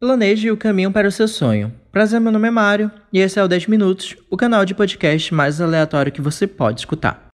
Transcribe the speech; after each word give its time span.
Planeje 0.00 0.48
o 0.52 0.56
caminho 0.56 0.92
para 0.92 1.08
o 1.08 1.10
seu 1.10 1.26
sonho. 1.26 1.74
Prazer, 1.90 2.20
meu 2.20 2.30
nome 2.30 2.46
é 2.46 2.50
Mário 2.52 2.88
e 3.12 3.18
esse 3.18 3.36
é 3.36 3.42
o 3.42 3.48
10 3.48 3.66
Minutos, 3.66 4.16
o 4.30 4.36
canal 4.36 4.64
de 4.64 4.72
podcast 4.72 5.34
mais 5.34 5.60
aleatório 5.60 6.12
que 6.12 6.20
você 6.20 6.46
pode 6.46 6.78
escutar. 6.78 7.26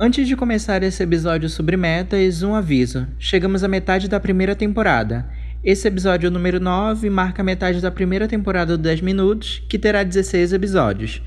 Antes 0.00 0.26
de 0.26 0.34
começar 0.34 0.82
esse 0.82 1.02
episódio 1.02 1.50
sobre 1.50 1.76
metas, 1.76 2.42
um 2.42 2.54
aviso. 2.54 3.06
Chegamos 3.18 3.62
à 3.62 3.68
metade 3.68 4.08
da 4.08 4.18
primeira 4.18 4.56
temporada. 4.56 5.28
Esse 5.62 5.86
episódio 5.88 6.30
número 6.30 6.58
9 6.58 7.10
marca 7.10 7.42
a 7.42 7.44
metade 7.44 7.82
da 7.82 7.90
primeira 7.90 8.26
temporada 8.26 8.78
do 8.78 8.82
10 8.82 9.02
Minutos, 9.02 9.62
que 9.68 9.78
terá 9.78 10.02
16 10.02 10.54
episódios. 10.54 11.20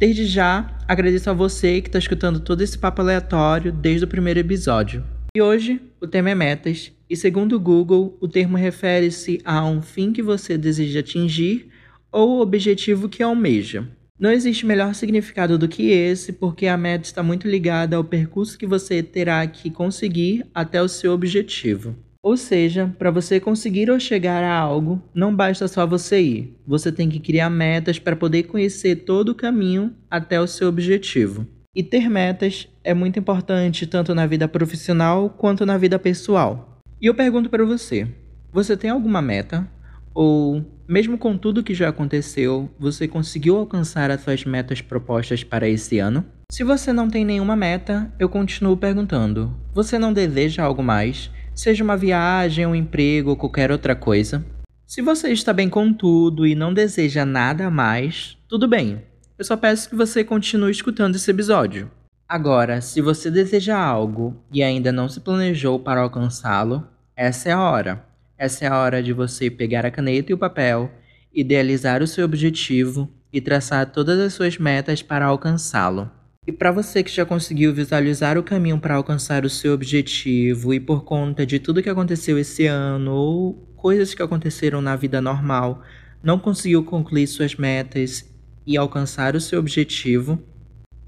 Desde 0.00 0.24
já, 0.24 0.78
agradeço 0.88 1.28
a 1.28 1.34
você 1.34 1.82
que 1.82 1.90
está 1.90 1.98
escutando 1.98 2.40
todo 2.40 2.62
esse 2.62 2.78
papo 2.78 3.02
aleatório 3.02 3.70
desde 3.70 4.06
o 4.06 4.08
primeiro 4.08 4.40
episódio. 4.40 5.04
E 5.36 5.42
hoje, 5.42 5.78
o 6.00 6.06
tema 6.06 6.30
é 6.30 6.34
metas, 6.34 6.90
e 7.08 7.14
segundo 7.14 7.54
o 7.54 7.60
Google, 7.60 8.16
o 8.18 8.26
termo 8.26 8.56
refere-se 8.56 9.42
a 9.44 9.62
um 9.62 9.82
fim 9.82 10.10
que 10.10 10.22
você 10.22 10.56
deseja 10.56 11.00
atingir 11.00 11.68
ou 12.10 12.40
objetivo 12.40 13.10
que 13.10 13.22
almeja. 13.22 13.86
Não 14.18 14.32
existe 14.32 14.64
melhor 14.64 14.94
significado 14.94 15.58
do 15.58 15.68
que 15.68 15.90
esse, 15.90 16.32
porque 16.32 16.66
a 16.66 16.78
meta 16.78 17.04
está 17.04 17.22
muito 17.22 17.46
ligada 17.46 17.94
ao 17.94 18.02
percurso 18.02 18.56
que 18.56 18.66
você 18.66 19.02
terá 19.02 19.46
que 19.46 19.70
conseguir 19.70 20.46
até 20.54 20.80
o 20.80 20.88
seu 20.88 21.12
objetivo. 21.12 21.94
Ou 22.22 22.36
seja, 22.36 22.94
para 22.98 23.10
você 23.10 23.40
conseguir 23.40 23.90
ou 23.90 23.98
chegar 23.98 24.44
a 24.44 24.58
algo, 24.58 25.02
não 25.14 25.34
basta 25.34 25.66
só 25.66 25.86
você 25.86 26.20
ir. 26.20 26.56
Você 26.66 26.92
tem 26.92 27.08
que 27.08 27.18
criar 27.18 27.48
metas 27.48 27.98
para 27.98 28.14
poder 28.14 28.42
conhecer 28.42 28.96
todo 28.96 29.30
o 29.30 29.34
caminho 29.34 29.94
até 30.10 30.38
o 30.38 30.46
seu 30.46 30.68
objetivo. 30.68 31.46
E 31.74 31.82
ter 31.82 32.10
metas 32.10 32.68
é 32.84 32.92
muito 32.92 33.18
importante 33.18 33.86
tanto 33.86 34.14
na 34.14 34.26
vida 34.26 34.46
profissional 34.46 35.30
quanto 35.30 35.64
na 35.64 35.78
vida 35.78 35.98
pessoal. 35.98 36.80
E 37.00 37.06
eu 37.06 37.14
pergunto 37.14 37.48
para 37.48 37.64
você: 37.64 38.06
você 38.52 38.76
tem 38.76 38.90
alguma 38.90 39.22
meta? 39.22 39.66
Ou, 40.12 40.62
mesmo 40.86 41.16
com 41.16 41.38
tudo 41.38 41.62
que 41.62 41.72
já 41.72 41.88
aconteceu, 41.88 42.68
você 42.78 43.08
conseguiu 43.08 43.56
alcançar 43.56 44.10
as 44.10 44.20
suas 44.20 44.44
metas 44.44 44.82
propostas 44.82 45.42
para 45.42 45.68
esse 45.68 45.98
ano? 45.98 46.26
Se 46.50 46.64
você 46.64 46.92
não 46.92 47.08
tem 47.08 47.24
nenhuma 47.24 47.54
meta, 47.56 48.12
eu 48.18 48.28
continuo 48.28 48.76
perguntando: 48.76 49.56
você 49.72 49.98
não 49.98 50.12
deseja 50.12 50.64
algo 50.64 50.82
mais? 50.82 51.30
Seja 51.60 51.84
uma 51.84 51.96
viagem, 51.96 52.66
um 52.66 52.74
emprego 52.74 53.30
ou 53.30 53.36
qualquer 53.36 53.70
outra 53.70 53.94
coisa. 53.94 54.42
Se 54.86 55.02
você 55.02 55.30
está 55.30 55.52
bem 55.52 55.68
com 55.68 55.92
tudo 55.92 56.46
e 56.46 56.54
não 56.54 56.72
deseja 56.72 57.26
nada 57.26 57.70
mais, 57.70 58.38
tudo 58.48 58.66
bem. 58.66 59.02
Eu 59.38 59.44
só 59.44 59.58
peço 59.58 59.90
que 59.90 59.94
você 59.94 60.24
continue 60.24 60.72
escutando 60.72 61.16
esse 61.16 61.30
episódio. 61.30 61.90
Agora, 62.26 62.80
se 62.80 63.02
você 63.02 63.30
deseja 63.30 63.76
algo 63.76 64.42
e 64.50 64.62
ainda 64.62 64.90
não 64.90 65.06
se 65.06 65.20
planejou 65.20 65.78
para 65.78 66.00
alcançá-lo, 66.00 66.88
essa 67.14 67.50
é 67.50 67.52
a 67.52 67.60
hora. 67.60 68.06
Essa 68.38 68.64
é 68.64 68.68
a 68.68 68.78
hora 68.78 69.02
de 69.02 69.12
você 69.12 69.50
pegar 69.50 69.84
a 69.84 69.90
caneta 69.90 70.32
e 70.32 70.34
o 70.34 70.38
papel, 70.38 70.90
idealizar 71.30 72.02
o 72.02 72.06
seu 72.06 72.24
objetivo 72.24 73.06
e 73.30 73.38
traçar 73.38 73.92
todas 73.92 74.18
as 74.18 74.32
suas 74.32 74.56
metas 74.56 75.02
para 75.02 75.26
alcançá-lo. 75.26 76.10
E 76.50 76.52
para 76.52 76.72
você 76.72 77.04
que 77.04 77.14
já 77.14 77.24
conseguiu 77.24 77.72
visualizar 77.72 78.36
o 78.36 78.42
caminho 78.42 78.76
para 78.76 78.96
alcançar 78.96 79.44
o 79.44 79.48
seu 79.48 79.72
objetivo 79.72 80.74
e 80.74 80.80
por 80.80 81.04
conta 81.04 81.46
de 81.46 81.60
tudo 81.60 81.80
que 81.80 81.88
aconteceu 81.88 82.36
esse 82.36 82.66
ano 82.66 83.12
ou 83.12 83.54
coisas 83.76 84.14
que 84.14 84.20
aconteceram 84.20 84.82
na 84.82 84.96
vida 84.96 85.20
normal, 85.20 85.80
não 86.20 86.40
conseguiu 86.40 86.82
concluir 86.82 87.28
suas 87.28 87.54
metas 87.54 88.28
e 88.66 88.76
alcançar 88.76 89.36
o 89.36 89.40
seu 89.40 89.60
objetivo, 89.60 90.40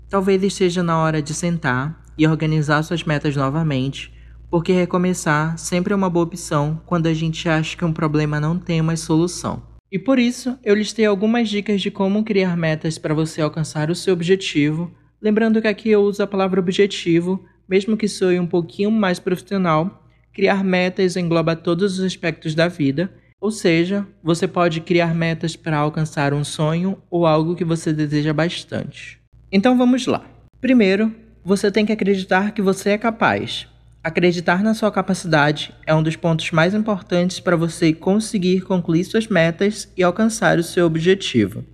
talvez 0.08 0.40
esteja 0.44 0.80
na 0.80 0.96
hora 0.96 1.20
de 1.20 1.34
sentar 1.34 2.04
e 2.16 2.24
organizar 2.24 2.80
suas 2.84 3.02
metas 3.02 3.34
novamente, 3.34 4.14
porque 4.48 4.72
recomeçar 4.72 5.58
sempre 5.58 5.92
é 5.92 5.96
uma 5.96 6.08
boa 6.08 6.26
opção 6.26 6.80
quando 6.86 7.08
a 7.08 7.14
gente 7.14 7.48
acha 7.48 7.76
que 7.76 7.84
um 7.84 7.92
problema 7.92 8.38
não 8.38 8.60
tem 8.60 8.80
mais 8.80 9.00
solução. 9.00 9.60
E 9.90 9.98
por 9.98 10.20
isso, 10.20 10.56
eu 10.62 10.76
listei 10.76 11.04
algumas 11.04 11.48
dicas 11.48 11.82
de 11.82 11.91
como 11.91 12.22
criar 12.22 12.56
metas 12.56 12.97
para 12.97 13.12
você 13.12 13.42
alcançar 13.42 13.91
o 13.91 13.97
seu 13.97 14.14
objetivo 14.14 15.01
Lembrando 15.22 15.62
que 15.62 15.69
aqui 15.69 15.88
eu 15.88 16.03
uso 16.03 16.21
a 16.21 16.27
palavra 16.27 16.59
objetivo, 16.59 17.44
mesmo 17.69 17.97
que 17.97 18.09
soe 18.09 18.41
um 18.41 18.47
pouquinho 18.47 18.91
mais 18.91 19.21
profissional, 19.21 20.05
criar 20.33 20.65
metas 20.65 21.16
engloba 21.16 21.55
todos 21.55 22.00
os 22.00 22.05
aspectos 22.05 22.56
da 22.56 22.66
vida, 22.66 23.09
ou 23.41 23.53
seja, 23.53 24.05
você 24.21 24.49
pode 24.49 24.81
criar 24.81 25.15
metas 25.15 25.55
para 25.55 25.77
alcançar 25.77 26.34
um 26.34 26.43
sonho 26.43 27.00
ou 27.09 27.25
algo 27.25 27.55
que 27.55 27.65
você 27.65 27.93
deseja 27.93 28.32
bastante. 28.32 29.21
Então 29.53 29.78
vamos 29.78 30.09
lá. 30.09 30.27
Primeiro, 30.61 31.15
você 31.44 31.71
tem 31.71 31.87
que 31.87 31.93
acreditar 31.93 32.50
que 32.50 32.61
você 32.61 32.91
é 32.91 32.99
capaz. 32.99 33.69
Acreditar 34.03 34.65
na 34.65 34.75
sua 34.75 34.91
capacidade 34.91 35.72
é 35.87 35.94
um 35.94 36.03
dos 36.03 36.16
pontos 36.16 36.50
mais 36.50 36.75
importantes 36.75 37.38
para 37.38 37.55
você 37.55 37.93
conseguir 37.93 38.62
concluir 38.62 39.05
suas 39.05 39.28
metas 39.28 39.88
e 39.97 40.03
alcançar 40.03 40.59
o 40.59 40.65
seu 40.65 40.84
objetivo. 40.84 41.65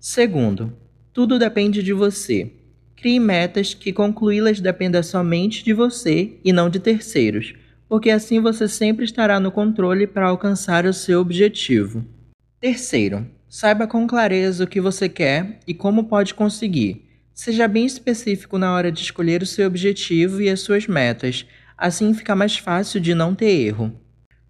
Segundo, 0.00 0.72
tudo 1.12 1.38
depende 1.38 1.80
de 1.80 1.92
você. 1.92 2.57
Crie 3.00 3.20
metas 3.20 3.74
que 3.74 3.92
concluí-las 3.92 4.60
dependa 4.60 5.04
somente 5.04 5.62
de 5.64 5.72
você 5.72 6.32
e 6.44 6.52
não 6.52 6.68
de 6.68 6.80
terceiros, 6.80 7.54
porque 7.88 8.10
assim 8.10 8.40
você 8.40 8.66
sempre 8.66 9.04
estará 9.04 9.38
no 9.38 9.52
controle 9.52 10.04
para 10.04 10.26
alcançar 10.26 10.84
o 10.84 10.92
seu 10.92 11.20
objetivo. 11.20 12.04
Terceiro, 12.60 13.24
saiba 13.48 13.86
com 13.86 14.04
clareza 14.04 14.64
o 14.64 14.66
que 14.66 14.80
você 14.80 15.08
quer 15.08 15.60
e 15.64 15.72
como 15.72 16.08
pode 16.08 16.34
conseguir. 16.34 17.08
Seja 17.32 17.68
bem 17.68 17.86
específico 17.86 18.58
na 18.58 18.74
hora 18.74 18.90
de 18.90 19.00
escolher 19.00 19.42
o 19.42 19.46
seu 19.46 19.68
objetivo 19.68 20.42
e 20.42 20.48
as 20.48 20.58
suas 20.58 20.88
metas, 20.88 21.46
assim 21.76 22.12
fica 22.12 22.34
mais 22.34 22.58
fácil 22.58 22.98
de 22.98 23.14
não 23.14 23.32
ter 23.32 23.50
erro. 23.50 23.92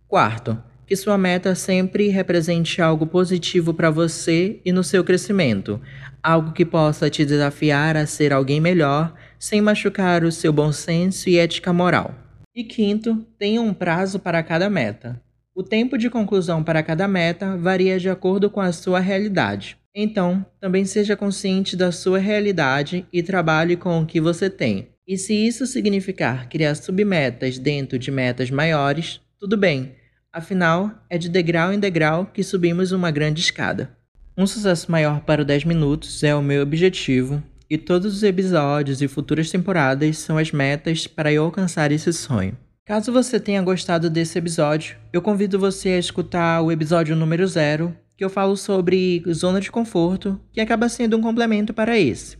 Quarto, 0.09 0.57
que 0.89 0.97
sua 0.97 1.19
meta 1.19 1.55
sempre 1.55 2.09
represente 2.09 2.81
algo 2.81 3.07
positivo 3.07 3.75
para 3.75 3.91
você 3.91 4.59
e 4.65 4.73
no 4.73 4.83
seu 4.83 5.05
crescimento, 5.05 5.79
algo 6.23 6.53
que 6.53 6.65
possa 6.65 7.11
te 7.11 7.27
desafiar 7.27 7.95
a 7.95 8.07
ser 8.07 8.33
alguém 8.33 8.59
melhor, 8.59 9.13
sem 9.39 9.61
machucar 9.61 10.25
o 10.25 10.33
seu 10.33 10.51
bom 10.51 10.73
senso 10.73 11.29
e 11.29 11.37
ética 11.37 11.75
moral. 11.75 12.15
E 12.57 12.65
quinto, 12.65 13.23
tenha 13.39 13.61
um 13.61 13.75
prazo 13.75 14.19
para 14.19 14.43
cada 14.43 14.71
meta. 14.71 15.21
O 15.55 15.63
tempo 15.63 15.99
de 15.99 16.09
conclusão 16.09 16.65
para 16.65 16.83
cada 16.83 17.07
meta 17.07 17.55
varia 17.59 17.99
de 17.99 18.09
acordo 18.09 18.49
com 18.49 18.61
a 18.61 18.73
sua 18.73 18.99
realidade. 18.99 19.77
Então, 19.95 20.45
também 20.59 20.87
seja 20.87 21.15
consciente 21.15 21.77
da 21.77 21.93
sua 21.93 22.19
realidade 22.19 23.05
e 23.13 23.23
trabalhe 23.23 23.77
com 23.77 24.01
o 24.01 24.07
que 24.07 24.23
você 24.23 24.49
tem. 24.49 24.89
E 25.07 25.19
se 25.19 25.35
isso 25.35 25.67
significar 25.67 26.49
criar 26.49 26.75
submetas 26.75 27.59
dentro 27.59 27.99
de 27.99 28.11
metas 28.11 28.51
maiores, 28.51 29.21
tudo 29.39 29.57
bem, 29.57 29.93
Afinal, 30.33 30.91
é 31.09 31.17
de 31.17 31.29
degrau 31.29 31.73
em 31.73 31.79
degrau 31.79 32.27
que 32.27 32.43
subimos 32.43 32.93
uma 32.93 33.11
grande 33.11 33.41
escada. 33.41 33.97
Um 34.37 34.47
sucesso 34.47 34.91
maior 34.91 35.21
para 35.21 35.43
o 35.43 35.45
10 35.45 35.65
minutos 35.65 36.23
é 36.23 36.35
o 36.35 36.43
meu 36.43 36.63
objetivo, 36.63 37.43
e 37.69 37.77
todos 37.77 38.15
os 38.15 38.23
episódios 38.23 39.03
e 39.03 39.09
futuras 39.09 39.51
temporadas 39.51 40.19
são 40.19 40.39
as 40.39 40.53
metas 40.53 41.07
para 41.07 41.33
eu 41.33 41.45
alcançar 41.45 41.93
esse 41.93 42.13
sonho. 42.13 42.57
Caso 42.85 43.13
você 43.13 43.41
tenha 43.41 43.63
gostado 43.63 44.09
desse 44.09 44.39
episódio, 44.39 44.97
eu 45.13 45.21
convido 45.21 45.59
você 45.59 45.91
a 45.91 45.99
escutar 45.99 46.63
o 46.63 46.71
episódio 46.73 47.17
número 47.17 47.47
0, 47.47 47.95
que 48.17 48.25
eu 48.25 48.31
falo 48.31 48.57
sobre 48.57 49.23
zona 49.33 49.61
de 49.61 49.71
conforto, 49.71 50.41
que 50.53 50.61
acaba 50.61 50.89
sendo 50.89 51.17
um 51.17 51.21
complemento 51.21 51.75
para 51.75 51.99
esse. 51.99 52.37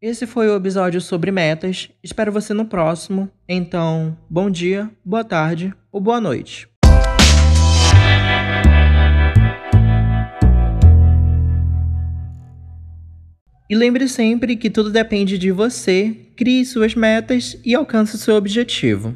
Esse 0.00 0.26
foi 0.26 0.48
o 0.48 0.56
episódio 0.56 1.00
sobre 1.00 1.30
metas. 1.30 1.90
Espero 2.02 2.32
você 2.32 2.52
no 2.52 2.64
próximo. 2.64 3.30
Então, 3.48 4.18
bom 4.28 4.50
dia, 4.50 4.90
boa 5.04 5.22
tarde 5.22 5.72
ou 5.92 6.00
boa 6.00 6.20
noite. 6.20 6.71
E 13.72 13.74
lembre 13.74 14.06
sempre 14.06 14.54
que 14.54 14.68
tudo 14.68 14.90
depende 14.90 15.38
de 15.38 15.50
você, 15.50 16.14
crie 16.36 16.62
suas 16.62 16.94
metas 16.94 17.56
e 17.64 17.74
alcance 17.74 18.18
seu 18.18 18.34
objetivo. 18.34 19.14